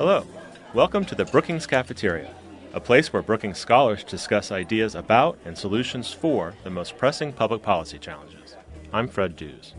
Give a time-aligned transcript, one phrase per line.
[0.00, 0.24] Hello.
[0.72, 2.34] Welcome to the Brookings Cafeteria,
[2.72, 7.60] a place where Brookings scholars discuss ideas about and solutions for the most pressing public
[7.60, 8.56] policy challenges.
[8.94, 9.74] I'm Fred Dews.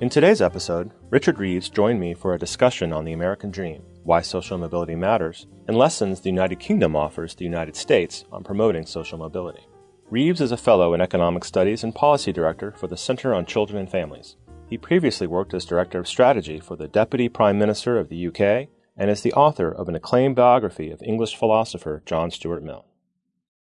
[0.00, 4.20] In today's episode, Richard Reeves joined me for a discussion on the American dream, why
[4.20, 9.18] social mobility matters, and lessons the United Kingdom offers the United States on promoting social
[9.18, 9.66] mobility.
[10.08, 13.80] Reeves is a fellow in economic studies and policy director for the Center on Children
[13.80, 14.36] and Families.
[14.70, 18.68] He previously worked as director of strategy for the Deputy Prime Minister of the UK
[18.96, 22.84] and is the author of an acclaimed biography of English philosopher John Stuart Mill.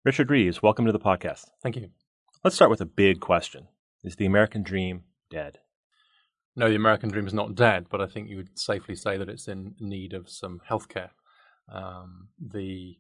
[0.04, 1.46] Richard Reeves, welcome to the podcast.
[1.64, 1.90] Thank you.
[2.44, 3.68] Let's start with a big question
[4.04, 5.60] Is the American dream dead?
[6.56, 9.30] No, the American dream is not dead, but I think you would safely say that
[9.30, 11.12] it's in need of some healthcare.
[11.72, 12.98] Um, the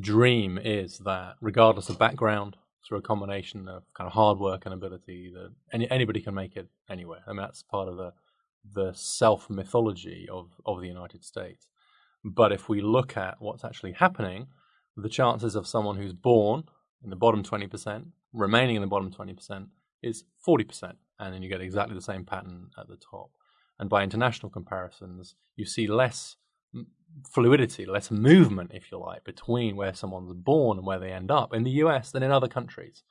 [0.00, 4.72] dream is that, regardless of background, through a combination of kind of hard work and
[4.72, 7.20] ability, that any, anybody can make it anywhere.
[7.26, 8.12] I mean, that's part of the
[8.74, 11.68] the self mythology of, of the United States.
[12.24, 14.48] But if we look at what's actually happening,
[14.96, 16.64] the chances of someone who's born
[17.04, 19.66] in the bottom 20%, remaining in the bottom 20%,
[20.02, 20.94] is 40%.
[21.18, 23.30] And then you get exactly the same pattern at the top.
[23.78, 26.36] And by international comparisons, you see less
[27.30, 31.54] fluidity, less movement, if you like, between where someone's born and where they end up
[31.54, 33.02] in the US than in other countries.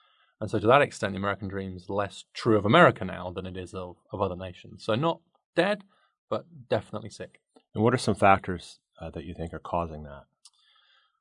[0.42, 3.46] And so, to that extent, the American dream is less true of America now than
[3.46, 4.84] it is of, of other nations.
[4.84, 5.22] So, not
[5.56, 5.84] dead,
[6.30, 7.40] but definitely sick.
[7.74, 10.24] And what are some factors uh, that you think are causing that?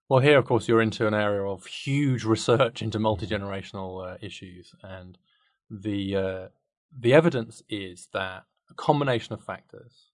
[0.09, 4.19] Well, here, of course, you're into an area of huge research into multi generational uh,
[4.21, 5.17] issues, and
[5.71, 6.49] the uh,
[6.99, 10.11] the evidence is that a combination of factors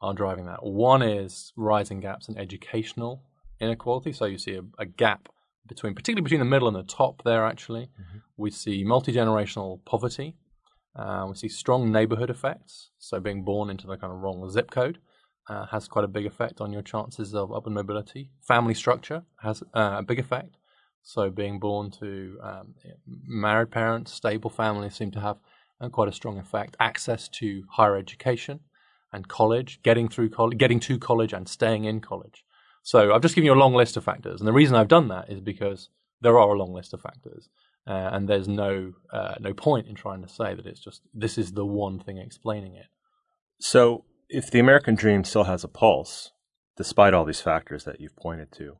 [0.00, 0.64] are driving that.
[0.64, 3.22] One is rising gaps in educational
[3.60, 5.28] inequality, so you see a, a gap
[5.66, 7.22] between, particularly between the middle and the top.
[7.24, 8.18] There, actually, mm-hmm.
[8.36, 10.36] we see multi generational poverty,
[10.96, 12.90] uh, we see strong neighborhood effects.
[12.98, 14.98] So being born into the kind of wrong zip code
[15.48, 18.30] uh, has quite a big effect on your chances of upward mobility.
[18.40, 20.56] Family structure has uh, a big effect.
[21.02, 22.74] So being born to um,
[23.06, 25.38] married parents, stable families seem to have
[25.80, 26.76] uh, quite a strong effect.
[26.78, 28.60] Access to higher education
[29.12, 32.44] and college, getting through college, getting to college and staying in college.
[32.82, 35.08] So I've just given you a long list of factors, and the reason I've done
[35.08, 35.88] that is because
[36.20, 37.48] there are a long list of factors.
[37.86, 41.36] Uh, and there's no uh, no point in trying to say that it's just this
[41.36, 42.86] is the one thing explaining it.
[43.58, 46.30] So, if the American dream still has a pulse,
[46.76, 48.76] despite all these factors that you've pointed to,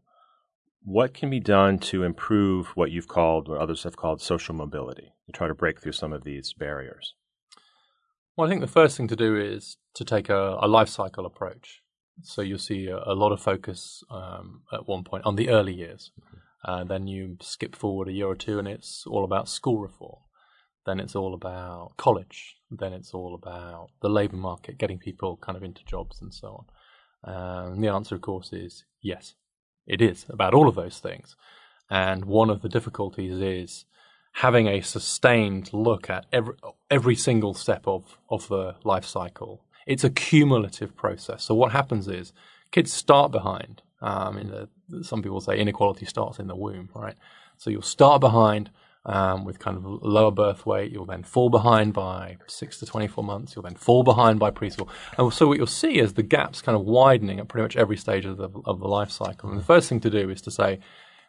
[0.84, 5.12] what can be done to improve what you've called, or others have called, social mobility?
[5.26, 7.14] To try to break through some of these barriers.
[8.36, 11.26] Well, I think the first thing to do is to take a, a life cycle
[11.26, 11.82] approach.
[12.22, 15.74] So you'll see a, a lot of focus um, at one point on the early
[15.74, 16.10] years.
[16.64, 20.20] Uh, then you skip forward a year or two and it's all about school reform.
[20.86, 22.56] Then it's all about college.
[22.70, 26.64] Then it's all about the labour market, getting people kind of into jobs and so
[27.24, 27.34] on.
[27.34, 29.34] Um, the answer, of course, is yes.
[29.86, 31.36] It is about all of those things.
[31.90, 33.84] And one of the difficulties is
[34.34, 36.54] having a sustained look at every,
[36.90, 39.64] every single step of, of the life cycle.
[39.86, 41.44] It's a cumulative process.
[41.44, 42.32] So what happens is
[42.70, 47.14] kids start behind um, in the, some people say inequality starts in the womb, right?
[47.56, 48.70] So you'll start behind
[49.04, 50.92] um, with kind of lower birth weight.
[50.92, 53.54] You'll then fall behind by six to 24 months.
[53.54, 54.88] You'll then fall behind by preschool.
[55.16, 57.96] And so what you'll see is the gaps kind of widening at pretty much every
[57.96, 59.50] stage of the, of the life cycle.
[59.50, 60.80] And the first thing to do is to say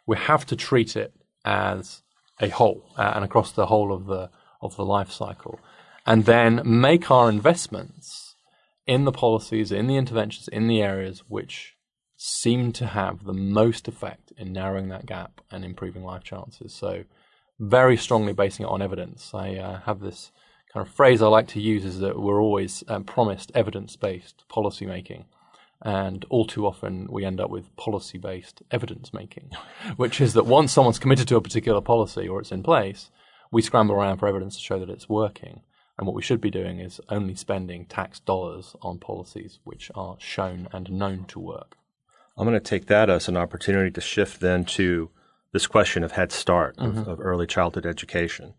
[0.06, 1.14] we have to treat it
[1.44, 2.02] as
[2.40, 4.30] a whole uh, and across the whole of the,
[4.60, 5.60] of the life cycle.
[6.06, 8.34] And then make our investments
[8.86, 11.73] in the policies, in the interventions, in the areas which
[12.26, 16.72] seem to have the most effect in narrowing that gap and improving life chances.
[16.72, 17.04] So,
[17.60, 19.32] very strongly basing it on evidence.
[19.34, 20.32] I uh, have this
[20.72, 24.48] kind of phrase I like to use is that we're always um, promised evidence based
[24.48, 25.26] policy making.
[25.82, 29.50] And all too often, we end up with policy based evidence making,
[29.96, 33.10] which is that once someone's committed to a particular policy or it's in place,
[33.52, 35.60] we scramble around for evidence to show that it's working.
[35.98, 40.16] And what we should be doing is only spending tax dollars on policies which are
[40.18, 41.76] shown and known to work.
[42.36, 45.10] I'm going to take that as an opportunity to shift then to
[45.52, 46.98] this question of Head Start, mm-hmm.
[46.98, 48.54] of, of, early childhood education.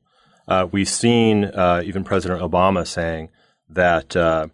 [0.48, 3.30] Uh, we've seen uh, even President Obama saying
[3.69, 4.48] that uh,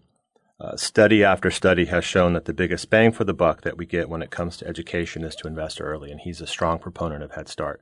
[0.59, 3.85] uh, study after study has shown that the biggest bang for the buck that we
[3.85, 7.23] get when it comes to education is to invest early, and he's a strong proponent
[7.23, 7.81] of Head Start.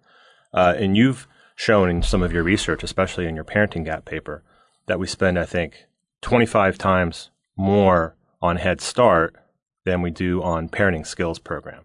[0.54, 4.44] Uh, and you've shown in some of your research, especially in your parenting gap paper,
[4.88, 5.86] that we spend, I think,
[6.22, 9.36] 25 times more on Head Start
[9.86, 11.84] than we do on parenting skills program.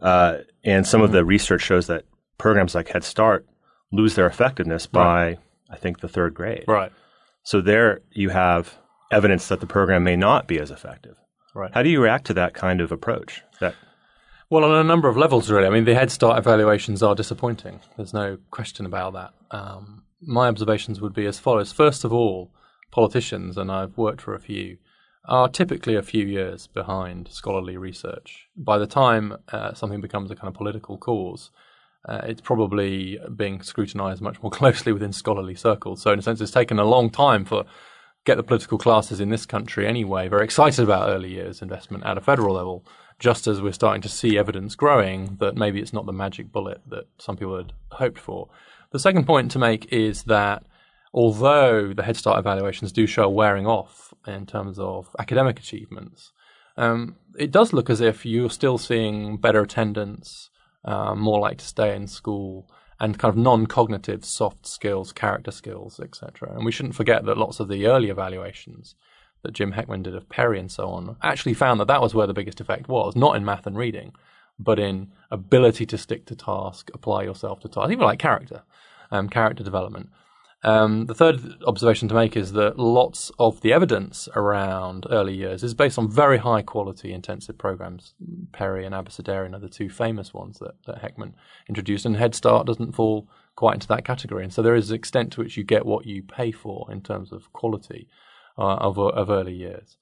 [0.00, 1.06] Uh, and some mm-hmm.
[1.06, 2.04] of the research shows that
[2.38, 3.46] programs like Head Start
[3.92, 5.38] lose their effectiveness by, right.
[5.70, 6.64] I think, the third grade.
[6.66, 6.92] Right.
[7.42, 8.78] So there you have
[9.10, 11.16] evidence that the program may not be as effective.
[11.54, 11.70] Right.
[11.72, 13.42] How do you react to that kind of approach?
[13.60, 13.74] That
[14.48, 15.66] well, on a number of levels, really.
[15.66, 17.80] I mean, the Head Start evaluations are disappointing.
[17.96, 19.32] There's no question about that.
[19.50, 21.72] Um, my observations would be as follows.
[21.72, 22.50] First of all,
[22.90, 24.78] politicians, and I've worked for a few,
[25.24, 28.48] are typically a few years behind scholarly research.
[28.56, 31.50] By the time uh, something becomes a kind of political cause,
[32.08, 36.02] uh, it's probably being scrutinized much more closely within scholarly circles.
[36.02, 37.64] So, in a sense, it's taken a long time for
[38.24, 42.16] get the political classes in this country anyway very excited about early years investment at
[42.16, 42.84] a federal level,
[43.18, 46.80] just as we're starting to see evidence growing that maybe it's not the magic bullet
[46.88, 48.48] that some people had hoped for.
[48.90, 50.64] The second point to make is that
[51.12, 56.32] although the Head Start evaluations do show wearing off in terms of academic achievements,
[56.76, 60.50] um, it does look as if you're still seeing better attendance,
[60.84, 62.70] uh, more like to stay in school,
[63.00, 66.52] and kind of non-cognitive soft skills, character skills, etc.
[66.54, 68.94] And we shouldn't forget that lots of the early evaluations
[69.42, 72.28] that Jim Heckman did of Perry and so on actually found that that was where
[72.28, 74.12] the biggest effect was, not in math and reading,
[74.58, 78.62] but in ability to stick to task, apply yourself to task, even like character,
[79.10, 80.10] um, character development.
[80.64, 85.64] Um, the third observation to make is that lots of the evidence around early years
[85.64, 88.14] is based on very high quality intensive programs.
[88.52, 91.34] Perry and Abecedarian are the two famous ones that, that Heckman
[91.68, 94.44] introduced, and Head Start doesn't fall quite into that category.
[94.44, 97.02] And so there is an extent to which you get what you pay for in
[97.02, 98.08] terms of quality
[98.56, 99.96] uh, of, of early years.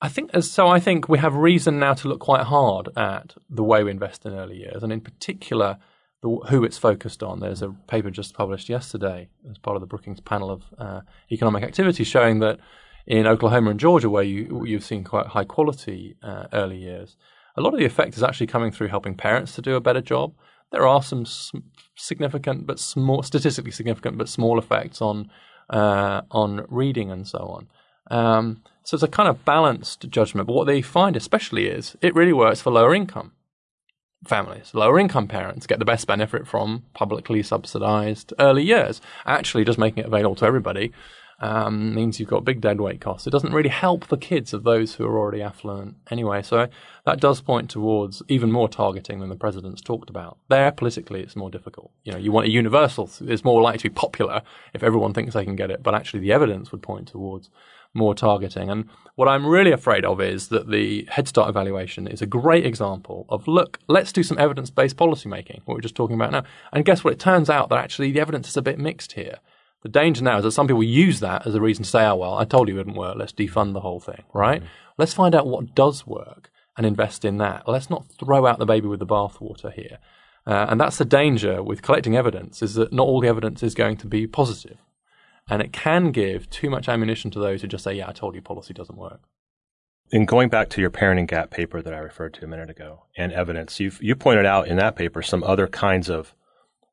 [0.00, 0.66] I think so.
[0.68, 4.26] I think we have reason now to look quite hard at the way we invest
[4.26, 5.78] in early years, and in particular
[6.22, 7.40] the, who it's focused on.
[7.40, 11.64] There's a paper just published yesterday as part of the Brookings panel of uh, economic
[11.64, 12.58] activity showing that
[13.06, 17.16] in Oklahoma and Georgia, where you, you've seen quite high quality uh, early years,
[17.56, 20.00] a lot of the effect is actually coming through helping parents to do a better
[20.00, 20.32] job.
[20.70, 21.26] There are some
[21.96, 25.30] significant but small, statistically significant but small effects on
[25.68, 27.68] uh, on reading and so on.
[28.10, 30.46] Um, so it's a kind of balanced judgment.
[30.46, 33.32] But what they find especially is it really works for lower income
[34.24, 34.72] families.
[34.74, 39.00] Lower income parents get the best benefit from publicly subsidized early years.
[39.26, 40.92] Actually, just making it available to everybody
[41.42, 43.26] um, means you've got big deadweight costs.
[43.26, 46.40] It doesn't really help the kids of those who are already affluent anyway.
[46.40, 46.68] So
[47.04, 50.38] that does point towards even more targeting than the president's talked about.
[50.48, 51.90] There, politically, it's more difficult.
[52.04, 53.10] You know, you want a universal.
[53.22, 54.42] It's more likely to be popular
[54.72, 55.82] if everyone thinks they can get it.
[55.82, 57.50] But actually, the evidence would point towards
[57.94, 58.70] more targeting.
[58.70, 62.64] And what I'm really afraid of is that the Head Start evaluation is a great
[62.64, 66.44] example of look, let's do some evidence based policymaking, what we're just talking about now.
[66.72, 67.12] And guess what?
[67.12, 69.38] It turns out that actually the evidence is a bit mixed here.
[69.82, 72.16] The danger now is that some people use that as a reason to say, oh,
[72.16, 73.16] well, I told you it wouldn't work.
[73.18, 74.60] Let's defund the whole thing, right?
[74.60, 74.70] Mm-hmm.
[74.96, 77.68] Let's find out what does work and invest in that.
[77.68, 79.98] Let's not throw out the baby with the bathwater here.
[80.46, 83.74] Uh, and that's the danger with collecting evidence is that not all the evidence is
[83.74, 84.78] going to be positive.
[85.52, 88.34] And it can give too much ammunition to those who just say, yeah, I told
[88.34, 89.20] you policy doesn't work.
[90.10, 93.02] In going back to your parenting gap paper that I referred to a minute ago
[93.18, 96.34] and evidence, you've, you pointed out in that paper some other kinds of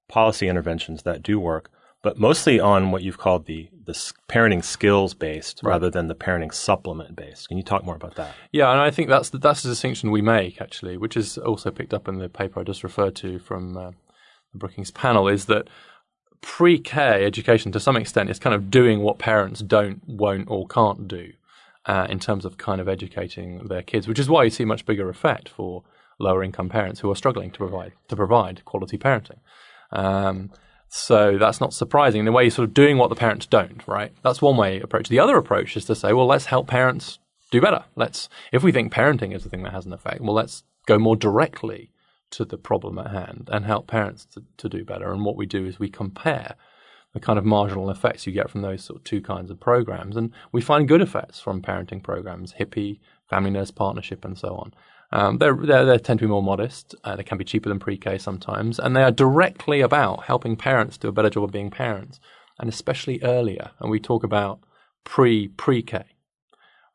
[0.09, 1.71] policy interventions that do work,
[2.03, 3.93] but mostly on what you've called the, the
[4.27, 5.69] parenting skills based right.
[5.71, 7.47] rather than the parenting supplement based.
[7.47, 8.35] Can you talk more about that?
[8.51, 11.71] Yeah, and I think that's the, that's the distinction we make actually, which is also
[11.71, 13.91] picked up in the paper I just referred to from uh,
[14.51, 15.69] the Brookings panel, is that
[16.41, 21.07] pre-K education to some extent is kind of doing what parents don't, won't, or can't
[21.07, 21.33] do
[21.85, 24.85] uh, in terms of kind of educating their kids, which is why you see much
[24.85, 25.83] bigger effect for
[26.19, 29.39] lower income parents who are struggling to provide to provide quality parenting.
[29.91, 30.51] Um,
[30.89, 32.21] so that's not surprising.
[32.21, 34.11] In a way, you're sort of doing what the parents don't, right?
[34.23, 35.07] That's one way approach.
[35.07, 37.19] The other approach is to say, well, let's help parents
[37.51, 37.85] do better.
[37.95, 40.97] Let's, if we think parenting is the thing that has an effect, well, let's go
[40.97, 41.91] more directly
[42.31, 45.11] to the problem at hand and help parents to, to do better.
[45.11, 46.55] And what we do is we compare
[47.13, 50.15] the kind of marginal effects you get from those sort of two kinds of programs.
[50.15, 54.73] And we find good effects from parenting programs, HIPPY, Family Nurse Partnership, and so on.
[55.11, 56.93] Um, they're, they're, they tend to be more modest.
[57.03, 60.97] Uh, they can be cheaper than pre-K sometimes, and they are directly about helping parents
[60.97, 62.19] do a better job of being parents,
[62.59, 63.71] and especially earlier.
[63.79, 64.59] And we talk about
[65.03, 65.97] pre pre-K.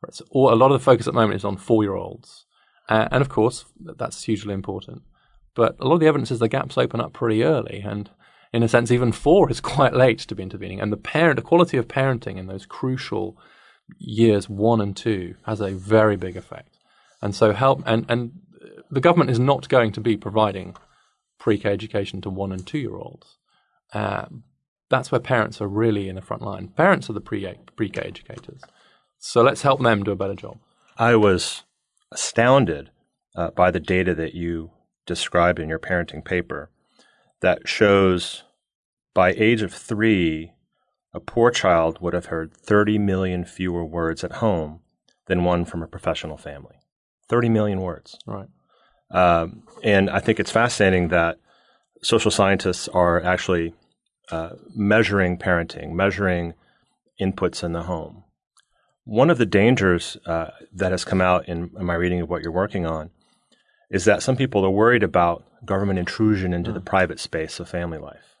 [0.01, 2.45] Right, so a lot of the focus at the moment is on four-year-olds,
[2.87, 5.01] uh, and of course that's hugely important.
[5.55, 8.09] But a lot of the evidence is the gaps open up pretty early, and
[8.53, 10.79] in a sense, even four is quite late to be intervening.
[10.79, 13.37] And the parent, the quality of parenting in those crucial
[13.97, 16.77] years one and two has a very big effect.
[17.21, 18.31] And so help and and
[18.89, 20.75] the government is not going to be providing
[21.39, 23.37] pre-K education to one and two year olds.
[23.93, 24.25] Uh,
[24.89, 26.67] that's where parents are really in the front line.
[26.69, 28.61] Parents are the pre pre-K educators.
[29.19, 30.59] So let's help them do a better job.
[30.97, 31.63] I was
[32.11, 32.91] astounded
[33.35, 34.71] uh, by the data that you
[35.05, 36.69] described in your parenting paper
[37.41, 38.43] that shows
[39.13, 40.51] by age of three,
[41.13, 44.81] a poor child would have heard 30 million fewer words at home
[45.27, 46.75] than one from a professional family.
[47.29, 48.17] 30 million words.
[48.25, 48.47] Right.
[49.11, 51.37] Um, and I think it's fascinating that
[52.01, 53.73] social scientists are actually
[54.31, 56.53] uh, measuring parenting, measuring
[57.19, 58.23] inputs in the home.
[59.03, 62.41] One of the dangers uh, that has come out in, in, my reading of what
[62.41, 63.11] you're working on
[63.89, 66.73] is that some people are worried about government intrusion into mm.
[66.73, 68.35] the private space of family life.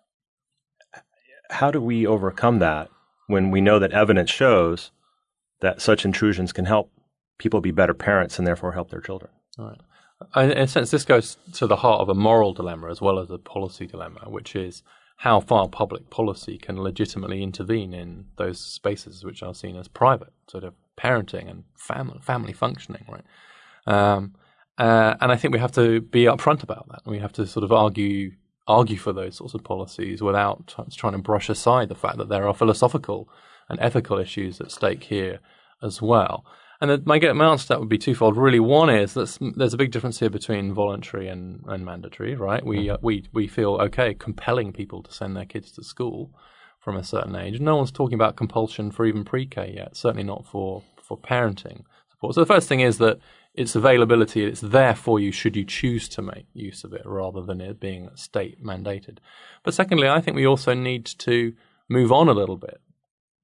[1.49, 2.89] How do we overcome that
[3.27, 4.91] when we know that evidence shows
[5.61, 6.91] that such intrusions can help
[7.37, 9.31] people be better parents and therefore help their children?
[9.57, 9.79] Right.
[10.35, 13.29] In a sense, this goes to the heart of a moral dilemma as well as
[13.29, 14.81] a policy dilemma, which is
[15.17, 20.33] how far public policy can legitimately intervene in those spaces which are seen as private,
[20.47, 23.23] sort of parenting and family, family functioning, right?
[23.87, 24.35] Um,
[24.77, 27.01] uh, and I think we have to be upfront about that.
[27.05, 28.31] We have to sort of argue
[28.67, 32.29] argue for those sorts of policies without t- trying to brush aside the fact that
[32.29, 33.29] there are philosophical
[33.69, 35.39] and ethical issues at stake here
[35.83, 36.45] as well.
[36.81, 38.35] And the, my, my answer to that would be twofold.
[38.35, 42.65] Really, one is that there's a big difference here between voluntary and, and mandatory, right?
[42.65, 46.31] We, uh, we, we feel, okay, compelling people to send their kids to school
[46.79, 47.59] from a certain age.
[47.59, 51.83] No one's talking about compulsion for even pre K yet, certainly not for, for parenting
[52.11, 52.35] support.
[52.35, 53.19] So the first thing is that
[53.57, 57.41] its availability, it's there for you should you choose to make use of it rather
[57.41, 59.17] than it being state mandated.
[59.63, 61.53] But secondly, I think we also need to
[61.89, 62.81] move on a little bit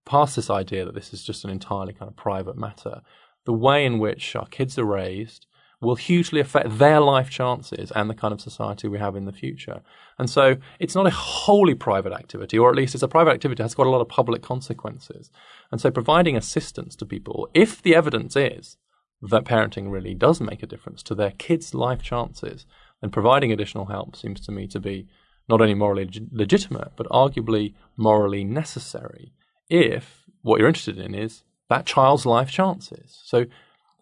[0.06, 3.02] past this idea that this is just an entirely kind of private matter
[3.46, 5.46] the way in which our kids are raised
[5.80, 9.32] will hugely affect their life chances and the kind of society we have in the
[9.32, 9.82] future.
[10.20, 13.58] And so it's not a wholly private activity, or at least it's a private activity
[13.58, 15.32] that has got a lot of public consequences.
[15.72, 18.78] And so providing assistance to people, if the evidence is
[19.22, 22.66] that parenting really does make a difference to their kids' life chances,
[23.02, 25.08] then providing additional help seems to me to be
[25.48, 29.34] not only morally leg- legitimate, but arguably morally necessary
[29.70, 33.22] if what you're interested in is that child's life chances.
[33.24, 33.46] So,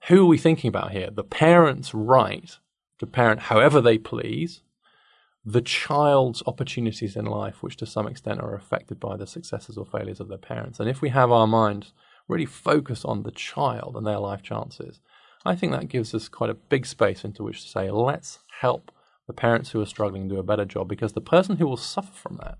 [0.07, 1.09] who are we thinking about here?
[1.11, 2.57] The parent's right
[2.99, 4.61] to parent however they please,
[5.45, 9.85] the child's opportunities in life, which to some extent are affected by the successes or
[9.85, 10.79] failures of their parents.
[10.79, 11.93] And if we have our minds
[12.29, 15.01] really focus on the child and their life chances,
[15.45, 18.91] I think that gives us quite a big space into which to say, let's help
[19.27, 22.13] the parents who are struggling do a better job because the person who will suffer
[22.13, 22.57] from that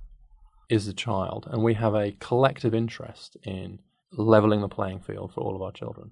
[0.69, 1.47] is the child.
[1.49, 3.79] And we have a collective interest in
[4.11, 6.11] leveling the playing field for all of our children.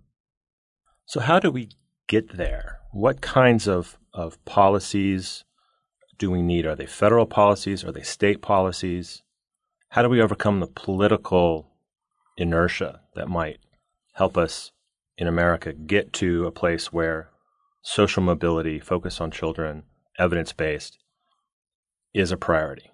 [1.06, 1.70] So, how do we
[2.08, 2.80] get there?
[2.92, 5.46] What kinds of, of policies
[6.18, 6.66] do we need?
[6.66, 7.84] Are they federal policies?
[7.84, 9.22] Are they state policies?
[9.90, 11.72] How do we overcome the political
[12.38, 13.60] inertia that might
[14.14, 14.72] help us
[15.18, 17.30] in America get to a place where
[17.82, 19.84] social mobility, focus on children,
[20.20, 20.98] evidence based,
[22.14, 22.92] is a priority?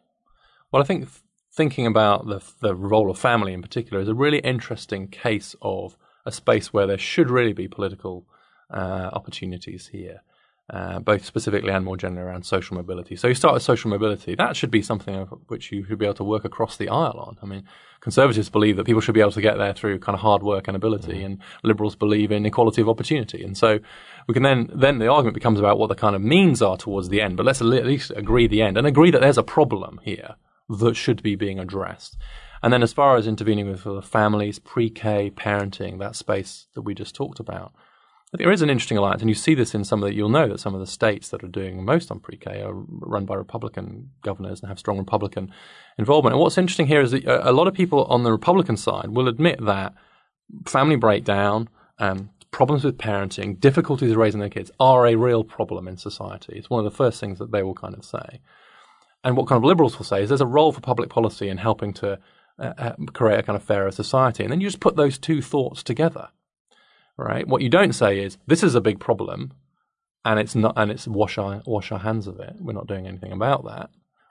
[0.71, 1.09] Well, I think
[1.51, 5.97] thinking about the, the role of family in particular is a really interesting case of
[6.25, 8.25] a space where there should really be political
[8.71, 10.21] uh, opportunities here,
[10.69, 13.15] uh, both specifically and more generally around social mobility.
[13.15, 14.33] So you start with social mobility.
[14.33, 17.19] That should be something of which you should be able to work across the aisle
[17.19, 17.37] on.
[17.41, 17.65] I mean,
[17.99, 20.67] conservatives believe that people should be able to get there through kind of hard work
[20.67, 21.25] and ability, mm.
[21.25, 23.43] and liberals believe in equality of opportunity.
[23.43, 23.79] And so
[24.27, 27.09] we can then then the argument becomes about what the kind of means are towards
[27.09, 27.35] the end.
[27.35, 30.35] But let's at least agree the end and agree that there's a problem here
[30.69, 32.17] that should be being addressed.
[32.61, 36.93] And then, as far as intervening with families, pre K, parenting, that space that we
[36.93, 37.73] just talked about,
[38.33, 40.47] there is an interesting alliance, and you see this in some of the, you'll know
[40.47, 43.35] that some of the states that are doing most on pre K are run by
[43.35, 45.51] Republican governors and have strong Republican
[45.97, 46.33] involvement.
[46.33, 49.27] And what's interesting here is that a lot of people on the Republican side will
[49.27, 49.93] admit that
[50.65, 55.97] family breakdown, um, problems with parenting, difficulties raising their kids are a real problem in
[55.97, 56.53] society.
[56.55, 58.39] It's one of the first things that they will kind of say.
[59.23, 61.57] And what kind of liberals will say is there's a role for public policy in
[61.57, 62.19] helping to
[62.59, 64.43] uh, uh, create a kind of fairer society.
[64.43, 66.29] And then you just put those two thoughts together,
[67.17, 67.47] right?
[67.47, 69.53] What you don't say is this is a big problem,
[70.25, 72.55] and it's not, and it's wash our wash our hands of it.
[72.59, 73.89] We're not doing anything about that,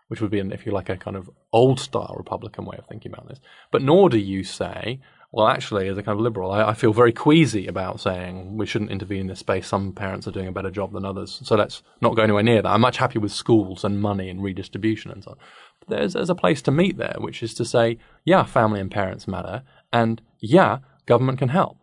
[0.09, 2.87] which would be, an, if you like, a kind of old style Republican way of
[2.87, 3.41] thinking about this.
[3.71, 5.01] But nor do you say,
[5.33, 8.67] well, actually, as a kind of liberal, I, I, feel very queasy about saying we
[8.67, 9.67] shouldn't intervene in this space.
[9.67, 12.61] Some parents are doing a better job than others, so let's not go anywhere near
[12.61, 12.69] that.
[12.69, 15.39] I'm much happier with schools and money and redistribution and so on.
[15.81, 18.91] But there's, there's a place to meet there, which is to say, yeah, family and
[18.91, 21.79] parents matter, and yeah, government can help.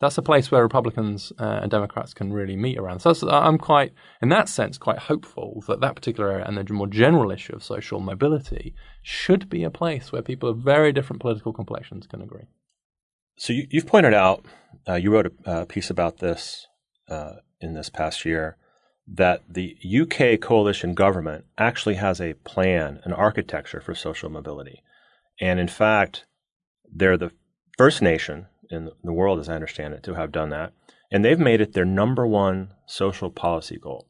[0.00, 3.00] That's a place where Republicans uh, and Democrats can really meet around.
[3.00, 3.92] So I'm quite,
[4.22, 7.62] in that sense, quite hopeful that that particular area and the more general issue of
[7.62, 12.48] social mobility should be a place where people of very different political complexions can agree.
[13.36, 14.46] So you, have pointed out,
[14.88, 16.66] uh, you wrote a, a, piece about this
[17.08, 18.56] uh, in this past year,
[19.06, 24.82] that the UK coalition government actually has a plan, an architecture for social mobility.
[25.40, 26.24] And in fact,
[26.90, 27.32] they're the
[27.76, 30.72] first nation in the world, as I understand it, to have done that.
[31.10, 34.06] and they've made it their number one social policy goal,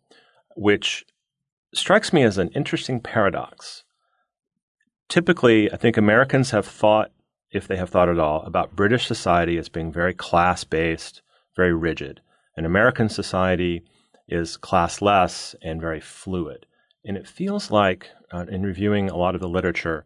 [0.56, 1.06] which
[1.74, 3.84] strikes me as an interesting paradox.
[5.08, 7.10] Typically, I think Americans have thought,
[7.50, 11.22] if they have thought at all, about British society as being very class based,
[11.56, 12.20] very rigid.
[12.56, 13.82] And American society
[14.28, 16.66] is classless and very fluid.
[17.04, 20.04] And it feels like, uh, in reviewing a lot of the literature,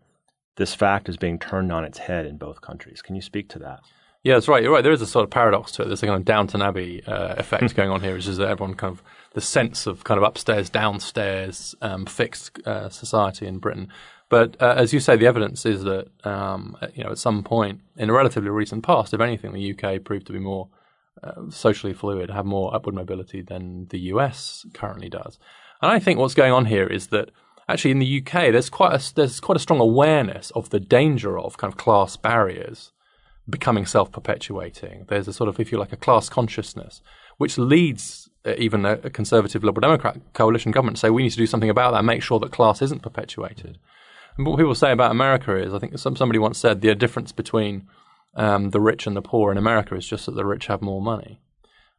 [0.56, 3.02] this fact is being turned on its head in both countries.
[3.02, 3.80] Can you speak to that?
[4.24, 4.62] Yeah, that's right.
[4.62, 4.82] You're right.
[4.82, 5.86] There is a sort of paradox to it.
[5.86, 8.74] There's a kind of Downton Abbey uh, effect going on here, which is that everyone
[8.74, 9.02] kind of
[9.34, 13.88] the sense of kind of upstairs, downstairs, um, fixed uh, society in Britain.
[14.30, 17.82] But uh, as you say, the evidence is that um, you know at some point
[17.96, 20.70] in a relatively recent past, if anything, the UK proved to be more
[21.22, 25.38] uh, socially fluid, have more upward mobility than the US currently does.
[25.82, 27.30] And I think what's going on here is that
[27.68, 31.38] actually in the UK there's quite a, there's quite a strong awareness of the danger
[31.38, 32.92] of kind of class barriers
[33.48, 35.06] becoming self perpetuating.
[35.08, 37.02] There's a sort of, if you like, a class consciousness,
[37.36, 41.36] which leads uh, even a, conservative Liberal Democrat coalition government to say we need to
[41.36, 43.78] do something about that, make sure that class isn't perpetuated.
[44.36, 47.32] And what people say about America is, I think some, somebody once said the difference
[47.32, 47.86] between
[48.34, 51.00] um, the rich and the poor in America is just that the rich have more
[51.00, 51.40] money.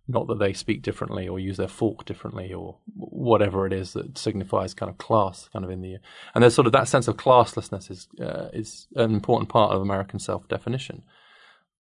[0.08, 4.18] Not that they speak differently or use their fork differently or whatever it is that
[4.18, 5.98] signifies kind of class, kind of in the
[6.36, 9.82] and there's sort of that sense of classlessness is uh, is an important part of
[9.82, 11.02] American self definition.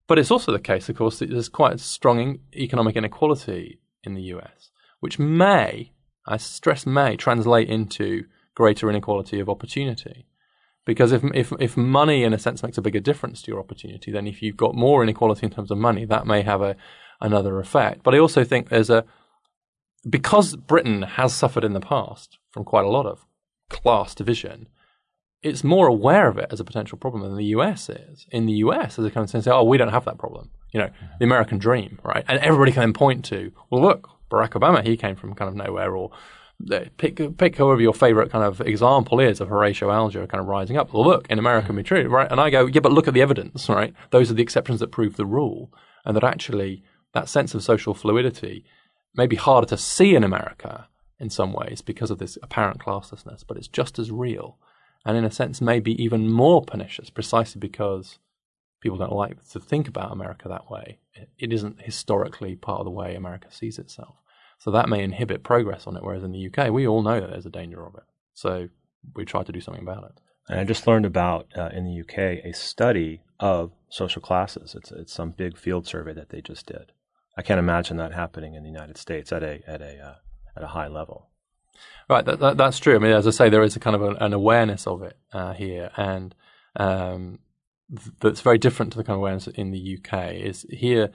[0.08, 4.14] But it's also the case, of course, that there's quite a strong economic inequality in
[4.14, 4.70] the US,
[5.00, 5.94] which may,
[6.28, 10.28] I stress may, translate into greater inequality of opportunity.
[10.86, 14.12] Because if, if, if money, in a sense, makes a bigger difference to your opportunity,
[14.12, 16.76] then if you've got more inequality in terms of money, that may have a,
[17.20, 18.04] another effect.
[18.04, 19.04] But I also think there's a,
[20.08, 23.26] because Britain has suffered in the past from quite a lot of
[23.70, 24.68] class division,
[25.46, 28.26] it's more aware of it as a potential problem than the US is.
[28.32, 30.50] In the US, as a kind of sense, oh, we don't have that problem.
[30.72, 31.06] You know, mm-hmm.
[31.20, 32.26] the American dream, right?
[32.28, 35.56] And everybody can then point to, well, look, Barack Obama, he came from kind of
[35.56, 36.10] nowhere, or
[36.72, 40.48] uh, pick pick whoever your favorite kind of example is of Horatio Alger kind of
[40.48, 40.92] rising up.
[40.92, 42.30] Well, look, in America, be true, right?
[42.32, 43.94] And I go, yeah, but look at the evidence, right?
[44.10, 45.72] Those are the exceptions that prove the rule,
[46.06, 48.66] and that actually that sense of social fluidity
[49.14, 50.88] may be harder to see in America
[51.20, 54.58] in some ways because of this apparent classlessness, but it's just as real
[55.06, 58.20] and in a sense maybe even more pernicious precisely because
[58.82, 61.00] people don't like to think about America that way.
[61.40, 64.16] It isn't historically part of the way America sees itself.
[64.60, 67.30] So that may inhibit progress on it, whereas in the UK, we all know that
[67.30, 68.04] there's a danger of it.
[68.34, 68.70] So
[69.16, 70.22] we try to do something about it.
[70.48, 74.76] And I just learned about uh, in the UK a study of social classes.
[74.76, 76.92] It's, it's some big field survey that they just did.
[77.38, 80.16] I can't imagine that happening in the United States at a, at a, uh,
[80.56, 81.30] at a high level.
[82.10, 82.96] Right, that, that, that's true.
[82.96, 85.18] I mean, as I say, there is a kind of an, an awareness of it
[85.34, 86.36] uh, here, and
[86.76, 87.40] um,
[87.90, 90.34] th- that's very different to the kind of awareness in the UK.
[90.34, 91.12] Is here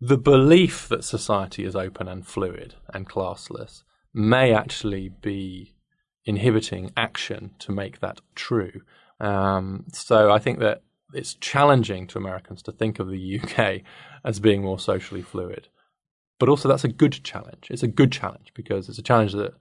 [0.00, 5.74] the belief that society is open and fluid and classless may actually be
[6.24, 8.82] inhibiting action to make that true.
[9.20, 13.82] Um, so I think that it's challenging to Americans to think of the UK
[14.24, 15.68] as being more socially fluid.
[16.38, 17.68] But also, that's a good challenge.
[17.70, 19.54] It's a good challenge because it's a challenge that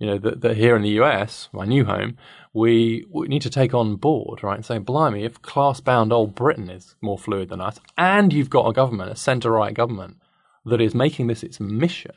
[0.00, 2.16] you know, that, that here in the US, my new home,
[2.52, 4.56] we, we need to take on board, right?
[4.56, 8.50] And say, blimey, if class bound old Britain is more fluid than us, and you've
[8.50, 10.16] got a government, a centre right government,
[10.64, 12.14] that is making this its mission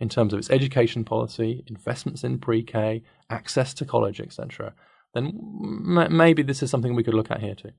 [0.00, 4.74] in terms of its education policy, investments in pre K, access to college, etc.,
[5.14, 7.72] then m- maybe this is something we could look at here too.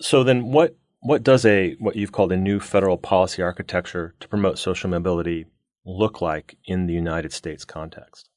[0.00, 4.28] So then, what what does a what you've called a new federal policy architecture to
[4.28, 5.46] promote social mobility
[5.84, 8.28] look like in the United States context?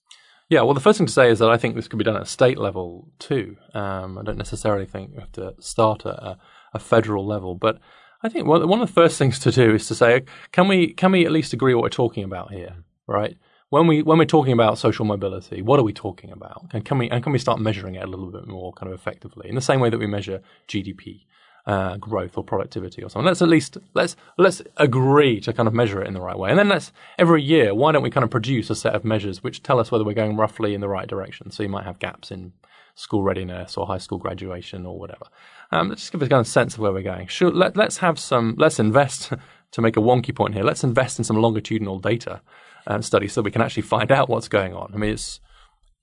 [0.49, 2.15] Yeah, well, the first thing to say is that I think this could be done
[2.15, 3.58] at a state level too.
[3.73, 6.38] Um, I don't necessarily think we have to start at a,
[6.73, 7.79] a federal level, but
[8.21, 11.12] I think one of the first things to do is to say, can we can
[11.12, 12.75] we at least agree what we're talking about here,
[13.08, 13.38] right?
[13.69, 16.67] When we when we're talking about social mobility, what are we talking about?
[16.73, 18.99] And can we and can we start measuring it a little bit more kind of
[18.99, 21.21] effectively in the same way that we measure GDP?
[21.67, 23.25] Uh, growth or productivity or something.
[23.25, 26.49] Let's at least let's let's agree to kind of measure it in the right way,
[26.49, 27.73] and then let's every year.
[27.73, 30.13] Why don't we kind of produce a set of measures which tell us whether we're
[30.13, 31.51] going roughly in the right direction?
[31.51, 32.54] So you might have gaps in
[32.95, 35.25] school readiness or high school graduation or whatever.
[35.71, 37.28] Um, let's just give us a kind of sense of where we're going.
[37.28, 38.56] Sure, let, let's have some.
[38.58, 39.34] Let's invest
[39.71, 40.63] to make a wonky point here.
[40.63, 42.41] Let's invest in some longitudinal data
[42.86, 44.91] um, studies so we can actually find out what's going on.
[44.93, 45.39] I mean, it's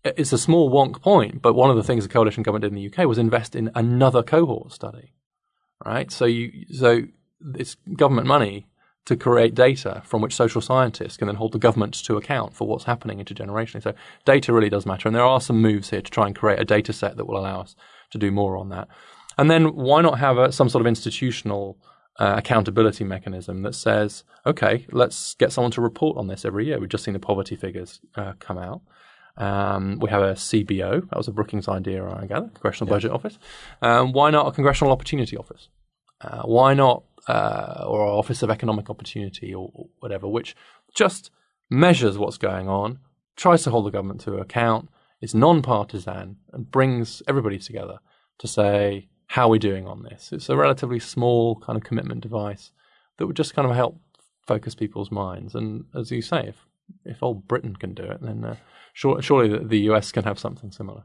[0.05, 2.75] it's a small wonk point, but one of the things the coalition government did in
[2.75, 5.13] the UK was invest in another cohort study
[5.85, 6.11] right?
[6.11, 7.03] So you so
[7.55, 8.67] it's government money
[9.05, 12.69] to create data from which social scientists can then hold the government to account for
[12.69, 13.83] what's happening intergenerationally.
[13.83, 16.61] So data really does matter, and there are some moves here to try and create
[16.61, 17.75] a data set that will allow us
[18.13, 18.89] to do more on that.
[19.39, 21.79] And then why not have a, some sort of institutional
[22.19, 26.79] uh, accountability mechanism that says, okay, let's get someone to report on this every year.
[26.79, 28.83] We've just seen the poverty figures uh, come out.
[29.37, 31.09] Um, we have a CBO.
[31.09, 32.97] That was a Brookings idea, I gather, Congressional yeah.
[32.97, 33.39] Budget Office.
[33.81, 35.69] Um, why not a Congressional Opportunity Office?
[36.21, 40.55] Uh, why not, uh, or Office of Economic Opportunity or, or whatever, which
[40.95, 41.31] just
[41.71, 42.99] measures what's going on,
[43.37, 44.89] tries to hold the government to account,
[45.21, 47.99] is non-partisan, and brings everybody together
[48.39, 50.31] to say, how we're we doing on this?
[50.33, 52.71] It's a relatively small kind of commitment device
[53.17, 53.99] that would just kind of help
[54.47, 55.55] focus people's minds.
[55.55, 56.67] And as you say, if
[57.05, 58.57] if old Britain can do it, then uh,
[58.93, 61.05] sure, surely the US can have something similar.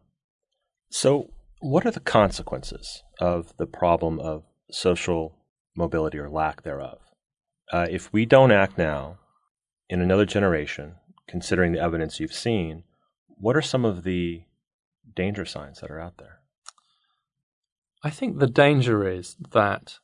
[0.89, 5.35] So, what are the consequences of the problem of social
[5.75, 6.99] mobility or lack thereof?
[7.71, 9.17] Uh, if we don't act now,
[9.89, 10.95] in another generation,
[11.27, 12.83] considering the evidence you've seen,
[13.27, 14.43] what are some of the
[15.15, 16.39] danger signs that are out there?
[18.03, 19.99] I think the danger is that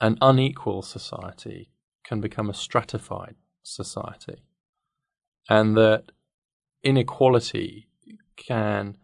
[0.00, 1.70] an unequal society
[2.04, 4.42] can become a stratified society,
[5.48, 6.12] and that
[6.82, 7.88] inequality
[8.36, 8.96] can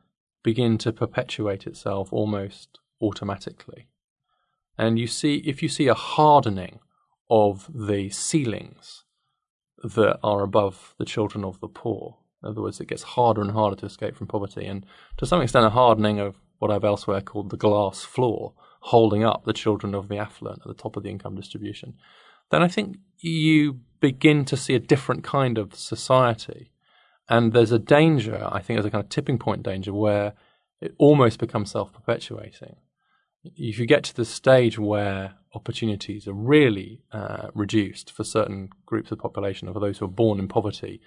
[0.43, 3.89] begin to perpetuate itself almost automatically.
[4.77, 6.81] And you see, if you see a hardening
[7.31, 9.05] of the ceilings
[9.83, 13.51] that are above the children of the poor, in other words, it gets harder and
[13.51, 17.21] harder to escape from poverty, and to some extent, a hardening of what I've elsewhere
[17.21, 21.03] called the glass floor, holding up the children of the affluent at the top of
[21.03, 21.95] the income distribution,
[22.51, 26.73] then I think you begin to see a different kind of society.
[27.29, 30.35] And there's a danger, I think there's a kind of tipping point danger where
[30.81, 32.77] it almost becomes self perpetuating.
[33.45, 39.11] If you get to the stage where opportunities are really uh, reduced for certain groups
[39.11, 41.01] of the population, or for those who are born in poverty,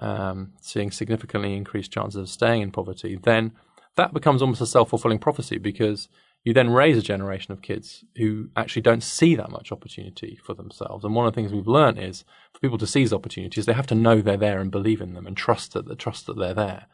[0.00, 3.52] um, seeing significantly increased chances of staying in poverty, then
[3.96, 6.08] that becomes almost a self fulfilling prophecy because
[6.44, 10.52] you then raise a generation of kids who actually don't see that much opportunity for
[10.52, 11.02] themselves.
[11.02, 13.86] And one of the things we've learned is for people to seize opportunities, they have
[13.88, 16.54] to know they're there and believe in them and trust that, the trust that they're
[16.54, 16.86] there.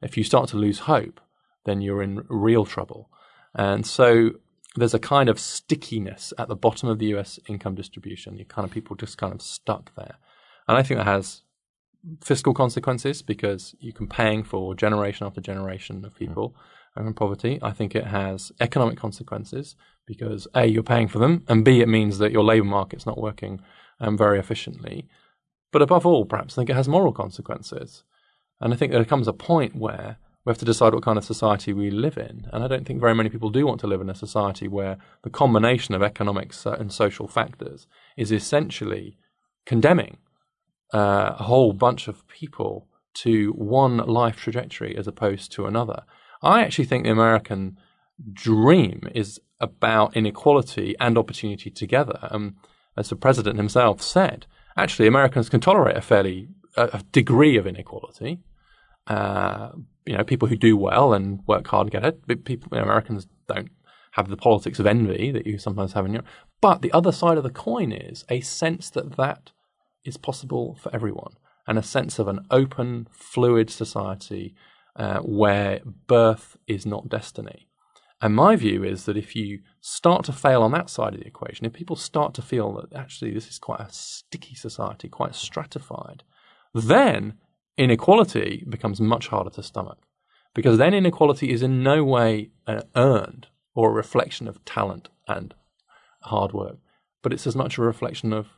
[0.00, 1.20] If you start to lose hope,
[1.66, 3.10] then you're in real trouble.
[3.54, 4.30] And so
[4.74, 8.38] there's a kind of stickiness at the bottom of the US income distribution.
[8.38, 10.16] You kind of people just kind of stuck there.
[10.66, 11.42] And I think that has
[12.22, 16.54] fiscal consequences because you can paying for generation after generation of people mm.
[17.14, 17.58] Poverty.
[17.62, 19.76] I think it has economic consequences
[20.06, 23.20] because A, you're paying for them, and B, it means that your labour market's not
[23.20, 23.60] working
[24.00, 25.08] um, very efficiently.
[25.72, 28.04] But above all, perhaps I think it has moral consequences.
[28.60, 31.24] And I think there comes a point where we have to decide what kind of
[31.24, 32.46] society we live in.
[32.52, 34.98] And I don't think very many people do want to live in a society where
[35.22, 39.16] the combination of economic and social factors is essentially
[39.64, 40.18] condemning
[40.92, 46.02] uh, a whole bunch of people to one life trajectory as opposed to another.
[46.44, 47.78] I actually think the American
[48.32, 52.18] dream is about inequality and opportunity together.
[52.30, 52.56] Um,
[52.96, 58.40] as the president himself said, actually, Americans can tolerate a fairly a degree of inequality.
[59.06, 59.70] Uh,
[60.06, 62.44] you know, people who do well and work hard and get ahead.
[62.44, 63.70] People, you know, Americans don't
[64.12, 66.26] have the politics of envy that you sometimes have in Europe.
[66.60, 69.52] But the other side of the coin is a sense that that
[70.04, 71.34] is possible for everyone,
[71.66, 74.54] and a sense of an open, fluid society
[74.96, 77.68] uh, where birth is not destiny.
[78.20, 81.26] And my view is that if you start to fail on that side of the
[81.26, 85.34] equation, if people start to feel that actually this is quite a sticky society, quite
[85.34, 86.22] stratified,
[86.72, 87.34] then
[87.76, 89.98] inequality becomes much harder to stomach.
[90.54, 95.52] Because then inequality is in no way uh, earned or a reflection of talent and
[96.22, 96.78] hard work,
[97.22, 98.48] but it's as much a reflection of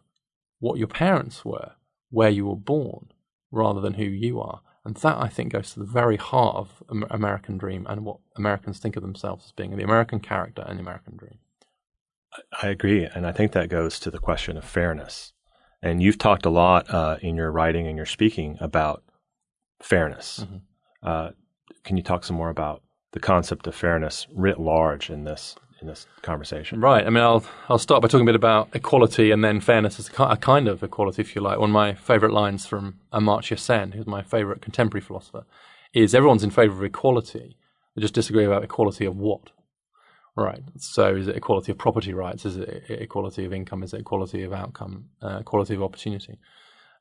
[0.58, 1.72] what your parents were,
[2.10, 3.10] where you were born,
[3.50, 4.60] rather than who you are.
[4.86, 8.78] And that, I think, goes to the very heart of American dream and what Americans
[8.78, 11.38] think of themselves as being the American character and the American dream.
[12.62, 13.04] I agree.
[13.04, 15.32] And I think that goes to the question of fairness.
[15.82, 19.02] And you've talked a lot uh, in your writing and your speaking about
[19.80, 20.44] fairness.
[20.44, 20.56] Mm-hmm.
[21.02, 21.30] Uh,
[21.82, 25.90] can you talk some more about the concept of fairness writ large in this in
[25.90, 26.80] this conversation.
[26.80, 27.06] Right.
[27.06, 30.10] I mean, I'll I'll start by talking a bit about equality and then fairness as
[30.18, 31.58] a, kind of equality, if you like.
[31.58, 35.44] One of my favourite lines from Amartya Sen, who's my favourite contemporary philosopher,
[35.94, 37.56] is everyone's in favour of equality.
[37.94, 39.50] They just disagree about equality of what.
[40.36, 40.62] Right.
[40.76, 42.44] So, is it equality of property rights?
[42.44, 43.82] Is it equality of income?
[43.82, 45.10] Is it equality of outcome?
[45.22, 46.38] Uh, equality of opportunity?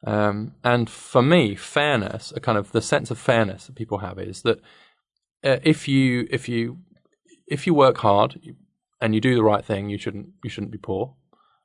[0.06, 4.20] Um, and for me, fairness, a kind of the sense of fairness that people have
[4.20, 4.60] is that
[5.44, 6.78] uh, if you if you
[7.48, 8.40] if you work hard,
[9.02, 11.16] and you do the right thing, you shouldn't you shouldn't be poor.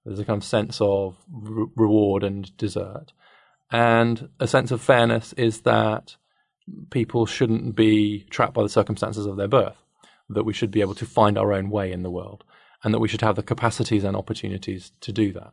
[0.04, 3.12] There's a kind of sense of re- reward and desert,
[3.70, 6.16] and a sense of fairness is that
[6.90, 9.76] people shouldn't be trapped by the circumstances of their birth.
[10.28, 12.44] That we should be able to find our own way in the world.
[12.82, 15.52] and that we should have the capacities and opportunities to do that.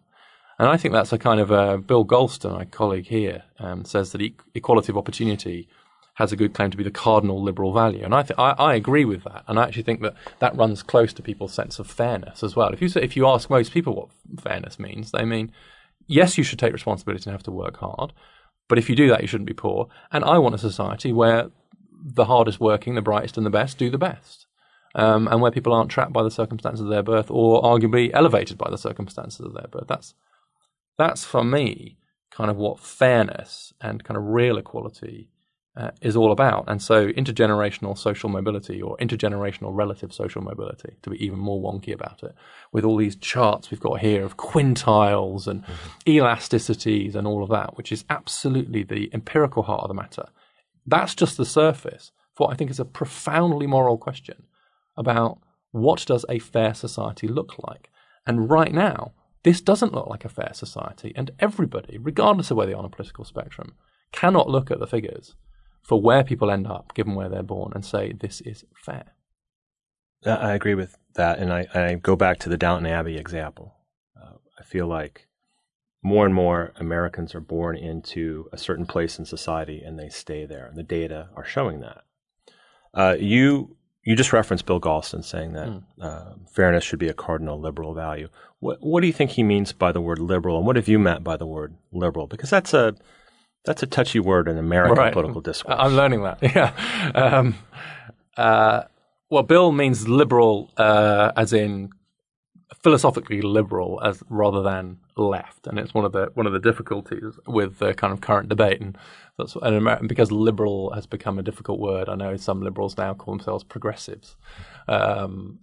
[0.60, 4.12] And I think that's a kind of uh, Bill Galston, my colleague here, um, says
[4.12, 5.68] that e- equality of opportunity
[6.18, 8.74] has a good claim to be the cardinal liberal value, and I, th- I, I
[8.74, 9.44] agree with that.
[9.48, 12.70] And I actually think that that runs close to people's sense of fairness as well.
[12.70, 15.52] If you say, if you ask most people what fairness means, they mean
[16.08, 18.14] yes, you should take responsibility and have to work hard,
[18.68, 19.90] but if you do that, you shouldn't be poor.
[20.12, 21.52] And I want a society where
[22.04, 24.48] the hardest working, the brightest, and the best do the best.
[24.96, 28.58] Um, and where people aren't trapped by the circumstances of their birth or arguably elevated
[28.58, 29.88] by the circumstances of their birth.
[29.88, 30.16] That's
[30.98, 32.00] that's for me
[32.32, 35.30] kind of what fairness and kind of real equality
[35.78, 36.66] uh, is all about.
[36.68, 41.94] And so intergenerational social mobility or intergenerational relative social mobility, to be even more wonky
[41.94, 42.34] about it,
[42.72, 46.10] with all these charts we've got here of quintiles and mm-hmm.
[46.10, 50.28] elasticities and all of that, which is absolutely the empirical heart of the matter.
[50.86, 54.44] That's just the surface for what I think is a profoundly moral question
[54.96, 55.40] about
[55.72, 57.92] what does a fair society look like?
[58.26, 59.14] And right now,
[59.44, 62.86] this doesn't look like a fair society, and everybody, regardless of where they are on
[62.86, 63.76] a political spectrum,
[64.12, 65.36] cannot look at the figures
[65.88, 69.14] for where people end up, given where they're born, and say this is fair.
[70.26, 73.74] I agree with that, and I, I go back to the Downton Abbey example.
[74.22, 75.28] Uh, I feel like
[76.04, 80.46] more and more Americans are born into a certain place in society, and they stay
[80.46, 82.04] there, and the data are showing that.
[82.94, 85.84] Uh, you you just referenced Bill Galston saying that mm.
[86.02, 88.30] uh, fairness should be a cardinal liberal value.
[88.60, 91.00] What, what do you think he means by the word liberal, and what have you
[91.00, 92.28] meant by the word liberal?
[92.28, 92.96] Because that's a
[93.68, 95.14] that's a touchy word in American right.
[95.14, 95.76] political discourse.
[95.78, 96.40] I'm learning that.
[96.56, 96.72] Yeah.
[97.14, 97.56] Um,
[98.36, 98.84] uh,
[99.30, 101.90] well, Bill means liberal, uh, as in
[102.82, 107.38] philosophically liberal, as rather than left, and it's one of the one of the difficulties
[107.46, 108.80] with the kind of current debate.
[108.80, 108.98] And
[109.38, 112.08] that's an American because liberal has become a difficult word.
[112.08, 114.38] I know some liberals now call themselves progressives.
[114.88, 115.60] Um,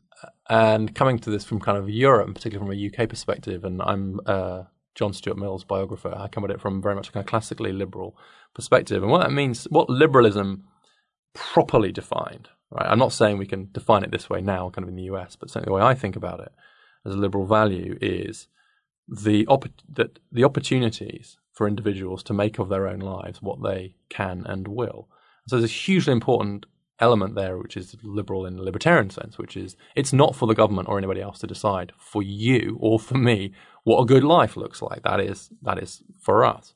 [0.49, 4.21] and coming to this from kind of Europe, particularly from a UK perspective, and I'm
[4.27, 7.25] uh, John Stuart Mill's biographer, I come at it from a very much a kind
[7.25, 8.17] of classically liberal
[8.55, 9.03] perspective.
[9.03, 10.65] And what that means, what liberalism
[11.35, 12.87] properly defined, right?
[12.89, 15.37] I'm not saying we can define it this way now, kind of in the US,
[15.37, 16.53] but certainly the way I think about it
[17.05, 18.49] as a liberal value is
[19.09, 19.47] the
[19.93, 24.67] that the opportunities for individuals to make of their own lives what they can and
[24.69, 25.09] will.
[25.47, 26.67] So there's a hugely important
[27.01, 30.55] element there, which is liberal in the libertarian sense, which is it's not for the
[30.55, 33.53] government or anybody else to decide for you or for me
[33.85, 35.03] what a good life looks like.
[35.03, 36.75] That is that is for us.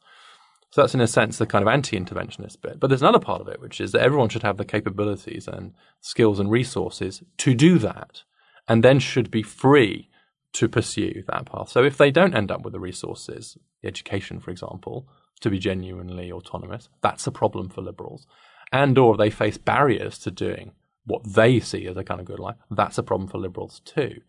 [0.70, 2.78] So that's in a sense the kind of anti-interventionist bit.
[2.78, 5.72] But there's another part of it, which is that everyone should have the capabilities and
[6.00, 8.22] skills and resources to do that,
[8.68, 10.11] and then should be free
[10.52, 11.70] to pursue that path.
[11.70, 15.09] So if they don't end up with the resources, the education, for example,
[15.40, 18.26] to be genuinely autonomous, that's a problem for liberals.
[18.72, 20.72] And or they face barriers to doing
[21.04, 24.20] what they see as a kind of good life, that's a problem for liberals too.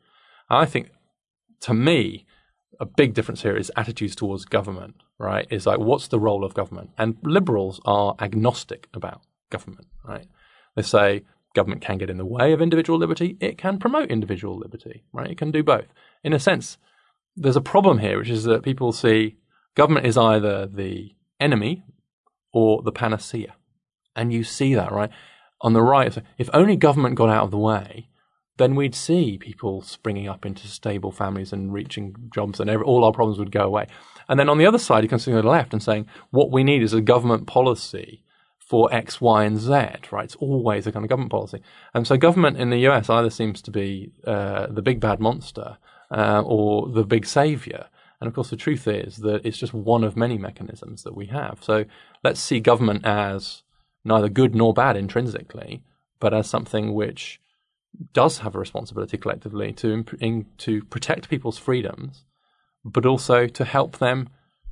[0.49, 0.91] And I think,
[1.61, 2.25] to me,
[2.79, 5.45] a big difference here is attitudes towards government, right?
[5.49, 6.91] Is like, what's the role of government?
[6.97, 10.27] And liberals are agnostic about government, right?
[10.75, 11.23] They say
[11.53, 15.31] government can get in the way of individual liberty, it can promote individual liberty, right?
[15.31, 15.87] It can do both.
[16.23, 16.77] In a sense,
[17.35, 19.37] there's a problem here, which is that people see
[19.75, 21.83] government is either the enemy
[22.53, 23.55] or the panacea.
[24.15, 25.09] And you see that, right?
[25.61, 28.09] On the right, if only government got out of the way,
[28.57, 33.05] then we'd see people springing up into stable families and reaching jobs, and every, all
[33.05, 33.87] our problems would go away.
[34.27, 36.51] And then on the other side, you can see on the left and saying what
[36.51, 38.21] we need is a government policy
[38.59, 39.71] for X, Y, and Z.
[40.11, 40.25] Right?
[40.25, 41.61] It's always a kind of government policy.
[41.93, 45.77] And so government in the US either seems to be uh, the big bad monster
[46.11, 47.87] uh, or the big savior.
[48.21, 51.27] And of course, the truth is that it's just one of many mechanisms that we
[51.27, 51.59] have.
[51.61, 51.85] So
[52.23, 53.63] let's see government as
[54.03, 55.83] neither good nor bad intrinsically,
[56.19, 57.39] but as something which
[58.13, 62.25] does have a responsibility collectively to in, to protect people's freedoms,
[62.85, 64.29] but also to help them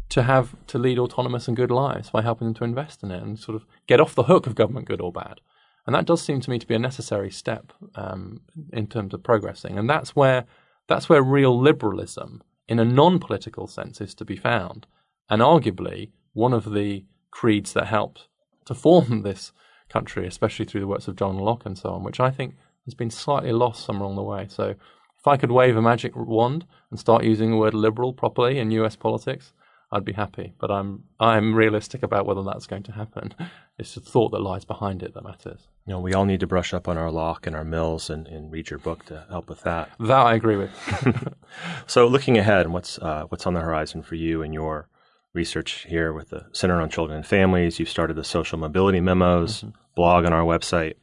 [0.10, 3.22] to have to lead autonomous and good lives by helping them to invest in it
[3.22, 5.42] and sort of get off the hook of government, good or bad.
[5.86, 9.24] And that does seem to me to be a necessary step um, in terms of
[9.24, 9.78] progressing.
[9.78, 10.46] And that's where
[10.88, 14.88] that's where real liberalism, in a non-political sense, is to be found.
[15.30, 18.28] And arguably, one of the creeds that helped
[18.68, 19.52] to form this
[19.90, 22.94] country, especially through the works of John Locke and so on, which I think has
[22.94, 24.48] been slightly lost somewhere along the way.
[24.50, 24.76] So
[25.20, 28.72] if I could wave a magic wand and start using the word liberal properly in
[28.72, 29.54] US politics,
[29.92, 30.54] I'd be happy.
[30.60, 33.34] But I'm I'm realistic about whether that's going to happen.
[33.80, 35.68] It's the thought that lies behind it that matters.
[35.86, 38.26] You know, we all need to brush up on our Locke and our Mills and,
[38.26, 39.92] and read your book to help with that.
[40.00, 40.72] That I agree with.
[41.86, 44.90] so looking ahead, what's uh, what's on the horizon for you and your
[45.38, 47.80] research here with the Center on Children and Families?
[47.80, 49.70] You've started the social mobility memos mm-hmm.
[49.96, 50.96] blog on our website.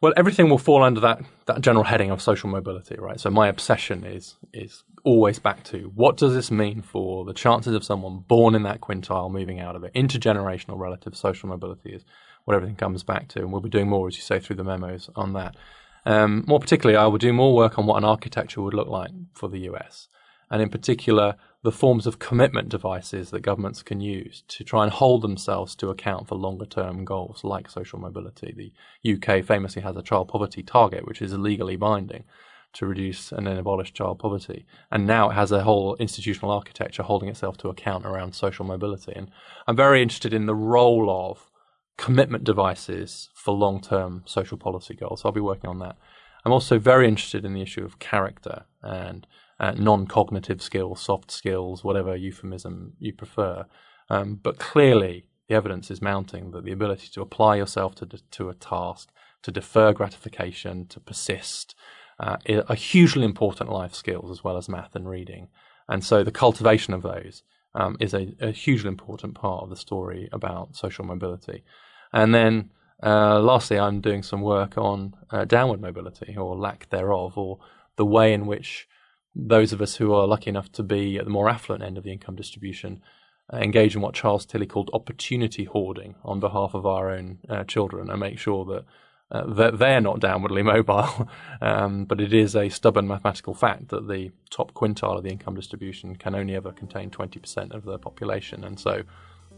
[0.00, 3.18] Well, everything will fall under that, that general heading of social mobility, right?
[3.18, 7.74] So my obsession is is always back to what does this mean for the chances
[7.74, 9.94] of someone born in that quintile moving out of it?
[9.94, 12.04] Intergenerational relative social mobility is
[12.44, 14.64] what everything comes back to, and we'll be doing more, as you say, through the
[14.64, 15.56] memos on that.
[16.06, 19.12] Um, more particularly, I will do more work on what an architecture would look like
[19.32, 20.08] for the US,
[20.54, 24.92] and in particular, the forms of commitment devices that governments can use to try and
[24.92, 28.54] hold themselves to account for longer term goals like social mobility.
[29.02, 32.22] The UK famously has a child poverty target, which is legally binding
[32.74, 34.64] to reduce and then abolish child poverty.
[34.92, 39.12] And now it has a whole institutional architecture holding itself to account around social mobility.
[39.16, 39.32] And
[39.66, 41.50] I'm very interested in the role of
[41.98, 45.22] commitment devices for long term social policy goals.
[45.22, 45.96] So I'll be working on that.
[46.44, 49.26] I'm also very interested in the issue of character and
[49.60, 53.64] uh, non cognitive skills, soft skills, whatever euphemism you prefer.
[54.10, 58.48] Um, but clearly, the evidence is mounting that the ability to apply yourself to, to
[58.48, 59.10] a task,
[59.42, 61.74] to defer gratification, to persist,
[62.20, 62.36] uh,
[62.68, 65.48] are hugely important life skills as well as math and reading.
[65.88, 67.42] And so the cultivation of those
[67.74, 71.64] um, is a, a, hugely important part of the story about social mobility.
[72.12, 72.70] And then
[73.02, 77.58] uh, lastly, I'm doing some work on uh, downward mobility or lack thereof, or
[77.96, 78.88] the way in which
[79.34, 82.04] those of us who are lucky enough to be at the more affluent end of
[82.04, 83.02] the income distribution
[83.52, 87.64] uh, engage in what Charles Tilly called opportunity hoarding on behalf of our own uh,
[87.64, 88.84] children and make sure that
[89.30, 91.28] uh, they're not downwardly mobile,
[91.60, 95.54] um, but it is a stubborn mathematical fact that the top quintile of the income
[95.54, 98.64] distribution can only ever contain 20% of the population.
[98.64, 99.02] And so,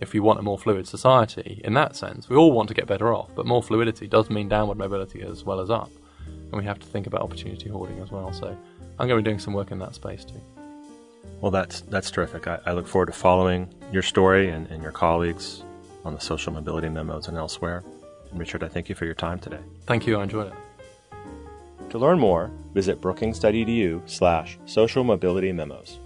[0.00, 2.86] if we want a more fluid society, in that sense, we all want to get
[2.86, 5.90] better off, but more fluidity does mean downward mobility as well as up.
[6.26, 8.32] And we have to think about opportunity hoarding as well.
[8.32, 8.56] So,
[8.98, 10.40] I'm going to be doing some work in that space too.
[11.40, 12.46] Well, that's that's terrific.
[12.46, 15.62] I, I look forward to following your story and, and your colleagues
[16.04, 17.82] on the social mobility memos and elsewhere.
[18.30, 19.58] And Richard, I thank you for your time today.
[19.86, 20.18] Thank you.
[20.18, 20.54] I enjoyed it.
[21.90, 25.98] To learn more, visit brookings.edu slash social mobility memos.